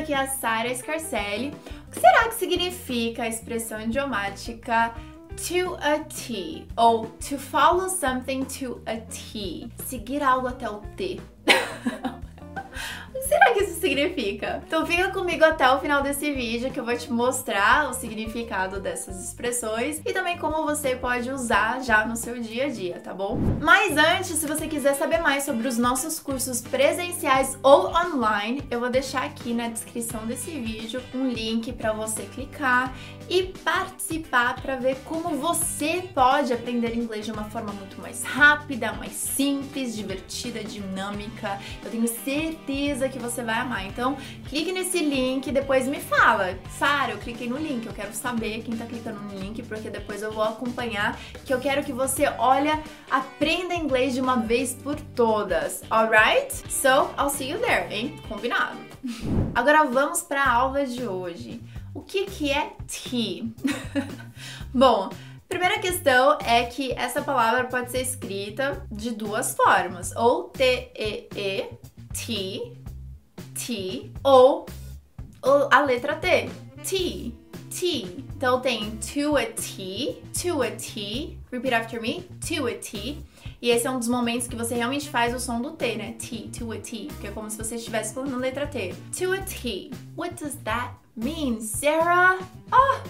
aqui 0.00 0.14
é 0.14 0.16
a 0.16 0.26
Sara 0.26 0.74
Scarcelli. 0.74 1.52
O 1.86 1.90
que 1.90 2.00
será 2.00 2.28
que 2.28 2.34
significa 2.34 3.24
a 3.24 3.28
expressão 3.28 3.80
idiomática 3.80 4.94
to 5.36 5.76
a 5.76 5.98
T 6.00 6.66
ou 6.76 7.06
to 7.06 7.38
follow 7.38 7.88
something 7.88 8.44
to 8.44 8.80
a 8.86 8.96
T? 8.96 9.68
Seguir 9.84 10.22
algo 10.22 10.48
até 10.48 10.68
o 10.68 10.80
T. 10.96 11.20
significa? 13.80 14.62
Então 14.66 14.86
fica 14.86 15.10
comigo 15.10 15.44
até 15.44 15.68
o 15.70 15.80
final 15.80 16.02
desse 16.02 16.30
vídeo 16.32 16.70
que 16.70 16.78
eu 16.78 16.84
vou 16.84 16.96
te 16.96 17.10
mostrar 17.10 17.88
o 17.90 17.94
significado 17.94 18.78
dessas 18.80 19.24
expressões 19.24 20.00
e 20.04 20.12
também 20.12 20.38
como 20.38 20.64
você 20.64 20.94
pode 20.94 21.30
usar 21.30 21.80
já 21.82 22.04
no 22.04 22.14
seu 22.16 22.38
dia 22.40 22.66
a 22.66 22.68
dia, 22.68 23.00
tá 23.00 23.14
bom? 23.14 23.38
Mas 23.60 23.96
antes, 23.96 24.38
se 24.38 24.46
você 24.46 24.68
quiser 24.68 24.94
saber 24.94 25.18
mais 25.18 25.44
sobre 25.44 25.66
os 25.66 25.78
nossos 25.78 26.20
cursos 26.20 26.60
presenciais 26.60 27.58
ou 27.62 27.88
online, 27.88 28.62
eu 28.70 28.78
vou 28.78 28.90
deixar 28.90 29.24
aqui 29.24 29.54
na 29.54 29.68
descrição 29.68 30.26
desse 30.26 30.50
vídeo 30.50 31.02
um 31.14 31.28
link 31.28 31.72
para 31.72 31.92
você 31.92 32.22
clicar 32.22 32.94
e 33.28 33.44
participar 33.64 34.60
para 34.60 34.76
ver 34.76 34.96
como 35.04 35.36
você 35.36 36.02
pode 36.12 36.52
aprender 36.52 36.94
inglês 36.96 37.24
de 37.24 37.32
uma 37.32 37.44
forma 37.44 37.72
muito 37.72 38.00
mais 38.00 38.24
rápida, 38.24 38.92
mais 38.92 39.12
simples, 39.12 39.94
divertida, 39.94 40.64
dinâmica. 40.64 41.58
Eu 41.84 41.90
tenho 41.90 42.08
certeza 42.08 43.08
que 43.08 43.18
você 43.18 43.42
vai 43.42 43.60
Então, 43.78 44.16
clique 44.48 44.72
nesse 44.72 44.98
link 44.98 45.46
e 45.46 45.52
depois 45.52 45.86
me 45.86 46.00
fala. 46.00 46.58
Sara, 46.78 47.12
eu 47.12 47.18
cliquei 47.18 47.48
no 47.48 47.56
link, 47.56 47.86
eu 47.86 47.92
quero 47.92 48.12
saber 48.12 48.62
quem 48.62 48.76
tá 48.76 48.86
clicando 48.86 49.20
no 49.20 49.38
link, 49.38 49.62
porque 49.62 49.90
depois 49.90 50.22
eu 50.22 50.32
vou 50.32 50.44
acompanhar, 50.44 51.18
que 51.44 51.52
eu 51.52 51.60
quero 51.60 51.84
que 51.84 51.92
você, 51.92 52.26
olha, 52.38 52.82
aprenda 53.10 53.74
inglês 53.74 54.14
de 54.14 54.20
uma 54.20 54.36
vez 54.36 54.74
por 54.74 54.96
todas. 55.14 55.82
Alright? 55.90 56.52
So, 56.70 57.10
I'll 57.18 57.30
see 57.30 57.50
you 57.50 57.58
there, 57.58 57.92
hein? 57.92 58.16
Combinado. 58.28 58.78
Agora 59.54 59.84
vamos 59.84 60.22
para 60.22 60.42
a 60.42 60.52
aula 60.52 60.86
de 60.86 61.06
hoje. 61.06 61.60
O 61.94 62.00
que 62.00 62.24
que 62.24 62.50
é 62.50 62.72
tea? 62.86 63.44
Bom, 64.72 65.10
Primeira 65.50 65.80
questão 65.80 66.38
é 66.46 66.62
que 66.62 66.92
essa 66.92 67.20
palavra 67.22 67.64
pode 67.64 67.90
ser 67.90 68.00
escrita 68.00 68.86
de 68.88 69.10
duas 69.10 69.52
formas, 69.56 70.14
ou 70.14 70.44
T-E-E, 70.44 71.70
T, 72.14 72.72
T, 73.66 74.10
ou, 74.24 74.66
ou 75.42 75.68
a 75.70 75.80
letra 75.82 76.16
T, 76.16 76.48
T, 76.82 77.32
T. 77.70 78.24
Então 78.36 78.60
tem 78.60 78.90
to 78.98 79.36
a 79.36 79.46
T, 79.46 80.22
to 80.42 80.62
a 80.62 80.70
T, 80.70 81.38
repeat 81.52 81.74
after 81.74 82.00
me, 82.00 82.22
to 82.46 82.66
a 82.66 82.74
T. 82.74 83.18
E 83.62 83.70
esse 83.70 83.86
é 83.86 83.90
um 83.90 83.98
dos 83.98 84.08
momentos 84.08 84.48
que 84.48 84.56
você 84.56 84.74
realmente 84.74 85.10
faz 85.10 85.34
o 85.34 85.38
som 85.38 85.60
do 85.60 85.72
T, 85.72 85.96
né? 85.96 86.14
T, 86.18 86.48
to 86.58 86.72
a 86.72 86.78
T, 86.78 87.08
que 87.20 87.26
é 87.26 87.30
como 87.30 87.50
se 87.50 87.58
você 87.58 87.74
estivesse 87.74 88.14
falando 88.14 88.38
letra 88.38 88.66
T. 88.66 88.94
To 89.18 89.34
a 89.34 89.38
T. 89.42 89.90
What 90.16 90.42
does 90.42 90.54
that 90.64 90.94
mean, 91.14 91.60
Sarah? 91.60 92.38
Oh! 92.72 93.00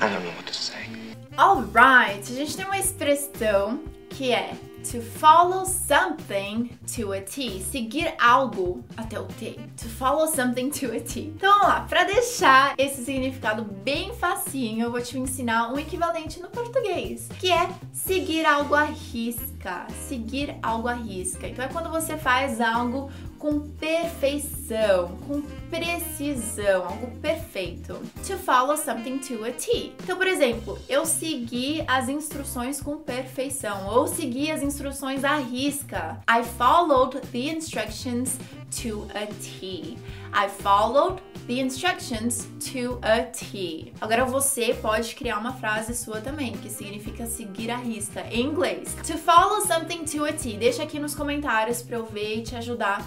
I 0.00 0.08
don't 0.08 0.24
know 0.24 0.32
what 0.36 0.46
to 0.46 0.54
say. 0.54 0.88
Alright, 1.36 2.32
a 2.32 2.34
gente 2.34 2.56
tem 2.56 2.64
uma 2.64 2.78
expressão 2.78 3.80
que 4.10 4.32
é 4.32 4.54
to 4.90 5.02
follow 5.02 5.64
something 5.64 6.70
to 6.96 7.12
a 7.12 7.20
T. 7.20 7.60
Seguir 7.60 8.14
algo 8.18 8.82
até 8.96 9.20
o 9.20 9.26
T. 9.26 9.58
To 9.76 9.88
follow 9.88 10.26
something 10.26 10.70
to 10.70 10.86
a 10.96 11.00
T. 11.00 11.32
Então 11.36 11.52
vamos 11.52 11.68
lá, 11.68 11.80
para 11.82 12.04
deixar 12.04 12.74
esse 12.78 13.04
significado 13.04 13.64
bem 13.64 14.14
facinho, 14.14 14.84
eu 14.84 14.90
vou 14.90 15.00
te 15.00 15.18
ensinar 15.18 15.72
um 15.72 15.78
equivalente 15.78 16.40
no 16.40 16.48
português, 16.48 17.28
que 17.38 17.52
é 17.52 17.68
seguir 17.92 18.46
algo 18.46 18.74
à 18.74 18.84
risca. 18.84 19.86
Seguir 20.08 20.56
algo 20.62 20.88
à 20.88 20.94
risca. 20.94 21.46
Então 21.46 21.64
é 21.64 21.68
quando 21.68 21.90
você 21.90 22.16
faz 22.16 22.60
algo 22.60 23.10
com 23.38 23.60
perfeição, 23.60 25.16
com 25.26 25.42
precisão, 25.70 26.84
algo 26.84 27.10
perfeito. 27.20 27.94
To 28.26 28.36
follow 28.38 28.76
something 28.76 29.18
to 29.18 29.44
a 29.44 29.52
T. 29.52 29.92
Então, 30.02 30.16
por 30.16 30.26
exemplo, 30.26 30.78
eu 30.88 31.06
segui 31.06 31.84
as 31.86 32.08
instruções 32.08 32.80
com 32.80 32.96
perfeição, 32.96 33.86
ou 33.88 34.06
segui 34.06 34.50
as 34.50 34.62
instruções 34.62 35.24
à 35.24 35.36
risca. 35.36 36.20
I 36.28 36.42
followed 36.42 37.20
the 37.32 37.50
instructions 37.50 38.38
to 38.82 39.06
a 39.14 39.26
T. 39.26 39.96
I 40.32 40.48
followed 40.48 41.22
the 41.46 41.60
instructions 41.60 42.46
to 42.72 42.98
a 43.02 43.22
T. 43.22 43.92
Agora 44.00 44.24
você 44.24 44.74
pode 44.74 45.14
criar 45.14 45.38
uma 45.38 45.54
frase 45.54 45.94
sua 45.94 46.20
também, 46.20 46.52
que 46.52 46.68
significa 46.68 47.26
seguir 47.26 47.70
a 47.70 47.76
risca 47.76 48.26
em 48.30 48.46
inglês. 48.46 48.94
To 49.06 49.16
follow 49.16 49.62
something 49.62 50.04
to 50.04 50.24
a 50.24 50.32
T. 50.32 50.56
Deixa 50.58 50.82
aqui 50.82 50.98
nos 50.98 51.14
comentários 51.14 51.80
para 51.80 51.96
eu 51.96 52.04
ver 52.04 52.38
e 52.38 52.42
te 52.42 52.56
ajudar 52.56 53.06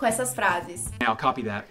com 0.00 0.06
essas 0.06 0.34
frases. 0.34 0.86
I'll 1.02 1.14
copy 1.14 1.44
that. 1.44 1.66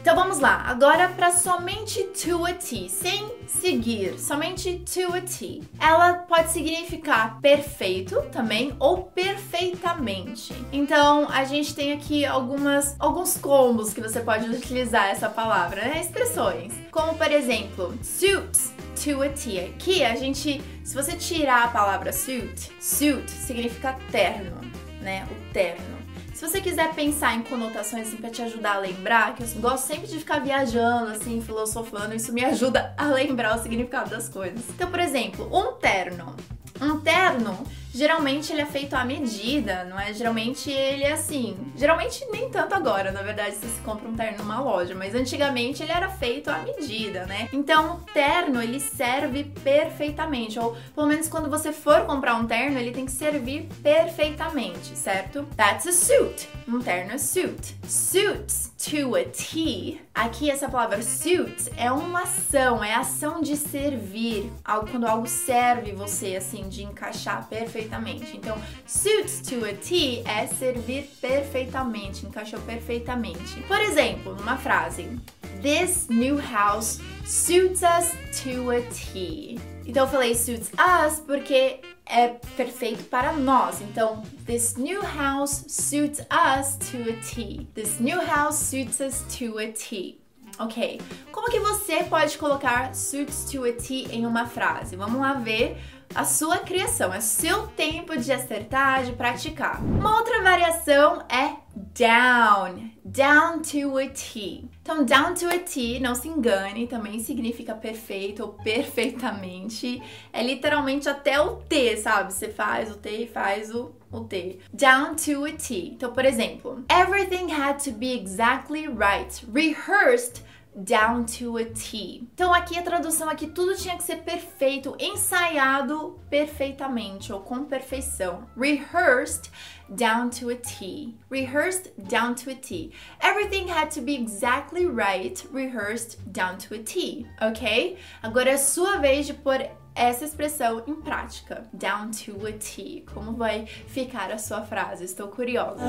Então 0.00 0.16
vamos 0.16 0.38
lá, 0.38 0.62
agora 0.66 1.08
para 1.10 1.30
somente 1.30 2.02
to 2.04 2.46
a 2.46 2.54
T, 2.54 2.88
sem 2.88 3.30
seguir, 3.46 4.18
somente 4.18 4.78
to 4.78 5.14
a 5.14 5.20
T. 5.20 5.60
Ela 5.78 6.14
pode 6.14 6.50
significar 6.50 7.38
perfeito 7.42 8.22
também 8.32 8.74
ou 8.78 9.02
perfeitamente. 9.02 10.54
Então 10.72 11.28
a 11.28 11.44
gente 11.44 11.74
tem 11.74 11.92
aqui 11.92 12.24
algumas 12.24 12.96
alguns 12.98 13.36
combos 13.36 13.92
que 13.92 14.00
você 14.00 14.20
pode 14.20 14.48
utilizar 14.48 15.08
essa 15.08 15.28
palavra, 15.28 15.82
né? 15.82 16.00
Expressões, 16.00 16.72
como 16.90 17.14
por 17.14 17.30
exemplo, 17.30 17.92
suit 18.02 18.58
to 19.04 19.22
a 19.22 19.28
T. 19.28 19.60
Aqui 19.60 20.02
a 20.02 20.16
gente, 20.16 20.62
se 20.82 20.94
você 20.94 21.16
tirar 21.16 21.64
a 21.64 21.68
palavra 21.68 22.14
suit, 22.14 22.72
suit 22.80 23.30
significa 23.30 23.98
terno, 24.10 24.58
né? 25.02 25.28
O 25.30 25.52
terno. 25.52 25.97
Se 26.38 26.46
você 26.46 26.60
quiser 26.60 26.94
pensar 26.94 27.34
em 27.34 27.42
conotações 27.42 28.06
assim, 28.06 28.16
para 28.16 28.30
te 28.30 28.40
ajudar 28.42 28.76
a 28.76 28.78
lembrar, 28.78 29.34
que 29.34 29.42
eu 29.42 29.48
gosto 29.60 29.88
sempre 29.88 30.06
de 30.06 30.20
ficar 30.20 30.38
viajando, 30.38 31.10
assim, 31.10 31.40
filosofando, 31.40 32.14
isso 32.14 32.32
me 32.32 32.44
ajuda 32.44 32.94
a 32.96 33.06
lembrar 33.06 33.58
o 33.58 33.60
significado 33.60 34.10
das 34.10 34.28
coisas. 34.28 34.60
Então, 34.68 34.88
por 34.88 35.00
exemplo, 35.00 35.50
um 35.52 35.72
terno. 35.72 36.36
Um 36.80 37.00
terno 37.00 37.58
geralmente 37.92 38.52
ele 38.52 38.62
é 38.62 38.66
feito 38.66 38.94
à 38.94 39.04
medida, 39.04 39.84
não 39.84 39.98
é? 39.98 40.12
Geralmente 40.12 40.70
ele 40.70 41.04
é 41.04 41.12
assim. 41.12 41.56
Geralmente 41.76 42.24
nem 42.30 42.48
tanto 42.48 42.74
agora, 42.74 43.10
na 43.10 43.22
verdade, 43.22 43.56
se 43.56 43.66
você 43.66 43.80
compra 43.82 44.08
um 44.08 44.14
terno 44.14 44.38
numa 44.38 44.60
loja, 44.60 44.94
mas 44.94 45.14
antigamente 45.14 45.82
ele 45.82 45.92
era 45.92 46.08
feito 46.08 46.48
à 46.50 46.58
medida, 46.58 47.26
né? 47.26 47.48
Então, 47.52 47.96
o 47.96 48.12
terno 48.12 48.62
ele 48.62 48.78
serve 48.78 49.44
perfeitamente, 49.44 50.58
ou 50.58 50.76
pelo 50.94 51.06
menos 51.06 51.28
quando 51.28 51.50
você 51.50 51.72
for 51.72 52.02
comprar 52.04 52.34
um 52.36 52.46
terno, 52.46 52.78
ele 52.78 52.92
tem 52.92 53.06
que 53.06 53.12
servir 53.12 53.68
perfeitamente, 53.82 54.96
certo? 54.96 55.46
That's 55.56 55.86
a 55.86 55.92
suit. 55.92 56.48
Um 56.68 56.80
terno 56.80 57.12
é 57.12 57.18
suit. 57.18 57.76
Suits 57.86 58.72
to 58.78 59.16
a 59.16 59.24
T. 59.24 60.00
Aqui 60.14 60.50
essa 60.50 60.68
palavra 60.68 61.02
suit 61.02 61.70
é 61.76 61.90
uma 61.90 62.22
ação, 62.22 62.82
é 62.82 62.94
ação 62.94 63.40
de 63.40 63.56
servir, 63.56 64.52
quando 64.90 65.06
algo 65.06 65.26
serve 65.26 65.92
você 65.92 66.36
assim 66.36 66.68
de 66.68 66.82
encaixar 66.82 67.48
perfeitamente 67.48 67.87
perfeitamente. 67.88 68.36
Então, 68.36 68.60
suits 68.86 69.40
to 69.40 69.64
a 69.64 69.74
T 69.74 70.22
é 70.24 70.46
servir 70.46 71.10
perfeitamente, 71.20 72.26
encaixou 72.26 72.60
perfeitamente. 72.60 73.60
Por 73.62 73.80
exemplo, 73.80 74.34
numa 74.34 74.56
frase: 74.56 75.18
This 75.62 76.08
new 76.08 76.38
house 76.38 77.00
suits 77.24 77.82
us 77.82 78.12
to 78.42 78.70
a 78.70 78.82
T. 78.92 79.58
Então 79.86 80.04
eu 80.04 80.10
falei 80.10 80.34
suits 80.34 80.70
us 80.70 81.20
porque 81.20 81.80
é 82.04 82.28
perfeito 82.56 83.04
para 83.04 83.32
nós. 83.32 83.80
Então, 83.80 84.22
this 84.46 84.76
new 84.76 85.00
house 85.02 85.64
suits 85.66 86.20
us 86.20 86.76
to 86.90 87.10
a 87.10 87.16
T. 87.22 87.66
This 87.74 87.98
new 87.98 88.20
house 88.20 88.56
suits 88.56 89.00
us 89.00 89.24
to 89.38 89.58
a 89.58 89.72
T. 89.72 90.18
Ok. 90.58 91.00
Como 91.30 91.48
que 91.50 91.60
você 91.60 92.02
pode 92.04 92.36
colocar 92.36 92.92
suits 92.94 93.44
to 93.50 93.64
a 93.64 93.72
T 93.72 94.08
em 94.10 94.26
uma 94.26 94.46
frase? 94.46 94.96
Vamos 94.96 95.20
lá 95.20 95.34
ver 95.34 95.78
a 96.18 96.24
sua 96.24 96.58
criação, 96.58 97.14
é 97.14 97.20
seu 97.20 97.68
tempo 97.68 98.16
de 98.16 98.32
acertar, 98.32 99.04
de 99.04 99.12
praticar. 99.12 99.80
Uma 99.80 100.16
outra 100.16 100.42
variação 100.42 101.22
é 101.28 101.54
down, 101.96 102.90
down 103.04 103.62
to 103.62 103.96
a 103.96 104.08
T. 104.08 104.64
Então, 104.82 105.04
down 105.04 105.34
to 105.34 105.46
a 105.46 105.60
T, 105.60 106.00
não 106.00 106.16
se 106.16 106.26
engane, 106.26 106.88
também 106.88 107.20
significa 107.20 107.72
perfeito 107.72 108.42
ou 108.42 108.48
perfeitamente. 108.48 110.02
É 110.32 110.42
literalmente 110.42 111.08
até 111.08 111.40
o 111.40 111.58
T, 111.58 111.96
sabe? 111.98 112.32
Você 112.32 112.48
faz 112.48 112.90
o 112.90 112.96
T 112.96 113.10
e 113.10 113.26
faz 113.28 113.72
o 113.72 113.94
o 114.10 114.20
T. 114.20 114.58
Down 114.72 115.14
to 115.14 115.44
a 115.44 115.52
T. 115.52 115.92
Então, 115.94 116.12
por 116.12 116.24
exemplo, 116.24 116.82
everything 116.90 117.52
had 117.52 117.78
to 117.84 117.92
be 117.92 118.12
exactly 118.18 118.88
right, 118.88 119.46
rehearsed 119.52 120.42
down 120.78 121.24
to 121.24 121.58
a 121.58 121.64
T. 121.64 122.22
Então 122.34 122.54
aqui 122.54 122.78
a 122.78 122.82
tradução 122.82 123.28
aqui 123.28 123.46
tudo 123.46 123.76
tinha 123.76 123.96
que 123.96 124.02
ser 124.02 124.18
perfeito, 124.18 124.96
ensaiado 124.98 126.18
perfeitamente 126.30 127.32
ou 127.32 127.40
com 127.40 127.64
perfeição. 127.64 128.46
Rehearsed 128.56 129.50
down 129.88 130.30
to 130.30 130.50
a 130.50 130.54
T. 130.54 131.14
Rehearsed 131.30 131.92
down 131.98 132.34
to 132.34 132.50
a 132.50 132.54
T. 132.54 132.92
Everything 133.20 133.68
had 133.68 133.90
to 133.90 134.00
be 134.00 134.14
exactly 134.14 134.86
right, 134.86 135.46
rehearsed 135.52 136.18
down 136.26 136.58
to 136.58 136.74
a 136.74 136.78
T, 136.78 137.26
ok? 137.40 137.96
Agora 138.22 138.50
é 138.50 138.56
sua 138.56 138.98
vez 138.98 139.26
de 139.26 139.34
pôr 139.34 139.68
essa 139.94 140.24
expressão 140.24 140.82
em 140.86 140.94
prática. 140.94 141.64
Down 141.72 142.12
to 142.12 142.46
a 142.46 142.52
T. 142.52 143.04
Como 143.12 143.32
vai 143.32 143.66
ficar 143.66 144.30
a 144.30 144.38
sua 144.38 144.62
frase? 144.62 145.04
Estou 145.04 145.28
curiosa. 145.28 145.82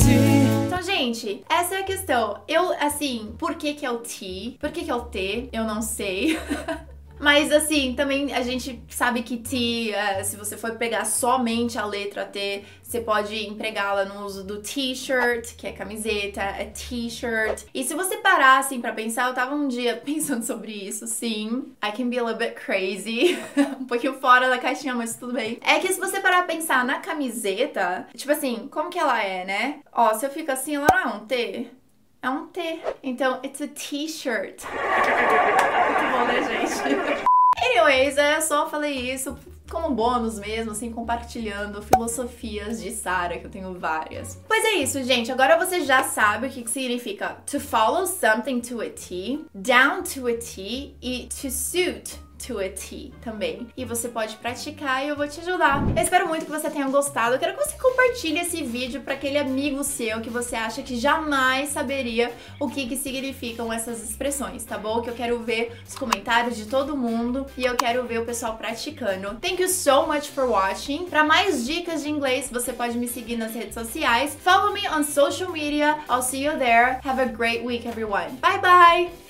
Então, 0.00 0.10
gente, 0.10 0.59
gente, 1.00 1.42
essa 1.48 1.76
é 1.76 1.80
a 1.80 1.82
questão. 1.82 2.42
Eu, 2.46 2.72
assim, 2.74 3.34
por 3.38 3.54
que 3.54 3.72
que 3.72 3.86
é 3.86 3.90
o 3.90 3.98
T? 3.98 4.56
Por 4.60 4.70
que 4.70 4.84
que 4.84 4.90
é 4.90 4.94
o 4.94 5.02
T? 5.02 5.48
Eu 5.50 5.64
não 5.64 5.80
sei. 5.80 6.38
Mas 7.20 7.52
assim, 7.52 7.94
também 7.94 8.32
a 8.32 8.42
gente 8.42 8.82
sabe 8.88 9.22
que 9.22 9.36
T, 9.36 9.92
uh, 9.92 10.24
se 10.24 10.36
você 10.36 10.56
for 10.56 10.72
pegar 10.76 11.04
somente 11.04 11.78
a 11.78 11.84
letra 11.84 12.24
T, 12.24 12.64
você 12.82 13.00
pode 13.00 13.46
empregá-la 13.46 14.04
no 14.04 14.24
uso 14.24 14.42
do 14.42 14.60
t-shirt, 14.60 15.54
que 15.56 15.66
é 15.66 15.72
camiseta, 15.72 16.40
é 16.40 16.64
t-shirt. 16.64 17.64
E 17.72 17.84
se 17.84 17.94
você 17.94 18.16
parar 18.16 18.58
assim 18.58 18.80
para 18.80 18.92
pensar, 18.92 19.28
eu 19.28 19.34
tava 19.34 19.54
um 19.54 19.68
dia 19.68 19.96
pensando 20.04 20.44
sobre 20.44 20.72
isso, 20.72 21.06
sim. 21.06 21.72
I 21.84 21.92
can 21.92 22.08
be 22.08 22.18
a 22.18 22.22
little 22.24 22.38
bit 22.38 22.54
crazy. 22.54 23.38
um 23.78 23.84
pouquinho 23.84 24.14
fora 24.14 24.48
da 24.48 24.58
caixinha, 24.58 24.94
mas 24.94 25.14
tudo 25.14 25.34
bem. 25.34 25.58
É 25.60 25.78
que 25.78 25.92
se 25.92 26.00
você 26.00 26.20
parar 26.20 26.40
a 26.40 26.44
pensar 26.44 26.84
na 26.84 26.98
camiseta, 26.98 28.08
tipo 28.16 28.32
assim, 28.32 28.66
como 28.70 28.90
que 28.90 28.98
ela 28.98 29.22
é, 29.22 29.44
né? 29.44 29.80
Ó, 29.92 30.12
se 30.14 30.26
eu 30.26 30.30
fico 30.30 30.50
assim, 30.50 30.74
ela 30.76 30.88
não 30.90 30.98
é 30.98 31.14
um 31.14 31.26
T. 31.26 31.70
É 32.22 32.28
um 32.28 32.46
T. 32.48 32.80
Então, 33.02 33.40
it's 33.42 33.62
a 33.62 33.68
t-shirt. 33.68 34.62
Muito 34.64 36.12
bom, 36.12 36.26
né, 36.26 36.66
gente? 36.66 37.30
Anyways, 37.62 38.18
é 38.18 38.40
só 38.42 38.68
falei 38.68 39.10
isso 39.10 39.38
como 39.70 39.94
bônus 39.94 40.38
mesmo, 40.38 40.72
assim, 40.72 40.92
compartilhando 40.92 41.80
filosofias 41.80 42.82
de 42.82 42.90
Sara, 42.90 43.38
que 43.38 43.46
eu 43.46 43.50
tenho 43.50 43.72
várias. 43.78 44.38
Pois 44.46 44.64
é 44.64 44.72
isso, 44.74 45.02
gente. 45.02 45.32
Agora 45.32 45.56
você 45.56 45.82
já 45.82 46.02
sabe 46.02 46.48
o 46.48 46.50
que, 46.50 46.62
que 46.62 46.70
significa 46.70 47.38
to 47.46 47.58
follow 47.58 48.06
something 48.06 48.60
to 48.60 48.82
a 48.82 48.90
T, 48.90 49.44
down 49.54 50.02
to 50.02 50.26
a 50.26 50.34
T 50.34 50.94
e 51.00 51.28
to 51.40 51.50
suit 51.50 52.18
to 52.46 52.58
a 52.58 52.68
T 52.68 53.12
também. 53.20 53.68
E 53.76 53.84
você 53.84 54.08
pode 54.08 54.36
praticar 54.36 55.04
e 55.04 55.08
eu 55.08 55.16
vou 55.16 55.28
te 55.28 55.40
ajudar. 55.40 55.82
Eu 55.96 56.02
espero 56.02 56.26
muito 56.26 56.44
que 56.44 56.50
você 56.50 56.70
tenha 56.70 56.88
gostado. 56.88 57.34
Eu 57.34 57.38
quero 57.38 57.56
que 57.56 57.64
você 57.64 57.76
compartilhe 57.76 58.40
esse 58.40 58.62
vídeo 58.62 59.02
para 59.02 59.14
aquele 59.14 59.38
amigo 59.38 59.82
seu 59.84 60.20
que 60.20 60.30
você 60.30 60.56
acha 60.56 60.82
que 60.82 60.98
jamais 60.98 61.70
saberia 61.70 62.32
o 62.58 62.68
que, 62.68 62.86
que 62.86 62.96
significam 62.96 63.72
essas 63.72 64.02
expressões, 64.02 64.64
tá 64.64 64.78
bom? 64.78 65.02
Que 65.02 65.10
eu 65.10 65.14
quero 65.14 65.38
ver 65.40 65.78
os 65.86 65.94
comentários 65.94 66.56
de 66.56 66.66
todo 66.66 66.96
mundo 66.96 67.46
e 67.56 67.64
eu 67.64 67.76
quero 67.76 68.04
ver 68.04 68.20
o 68.20 68.24
pessoal 68.24 68.56
praticando. 68.56 69.38
Thank 69.40 69.62
you 69.62 69.68
so 69.68 70.06
much 70.06 70.28
for 70.28 70.44
watching. 70.44 71.06
Para 71.06 71.24
mais 71.24 71.66
dicas 71.66 72.02
de 72.02 72.10
inglês, 72.10 72.48
você 72.50 72.72
pode 72.72 72.96
me 72.96 73.06
seguir 73.08 73.36
nas 73.36 73.54
redes 73.54 73.74
sociais. 73.74 74.36
Follow 74.42 74.72
me 74.72 74.88
on 74.88 75.04
social 75.04 75.50
media. 75.50 75.98
I'll 76.08 76.22
see 76.22 76.44
you 76.44 76.56
there. 76.58 77.00
Have 77.04 77.20
a 77.20 77.26
great 77.26 77.64
week, 77.64 77.86
everyone. 77.86 78.36
Bye 78.40 78.58
bye! 78.60 79.29